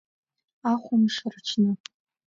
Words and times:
Ахәымш 0.71 1.15
рҽны. 1.33 1.71